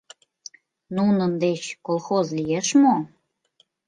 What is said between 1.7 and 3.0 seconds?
колхоз лиеш мо?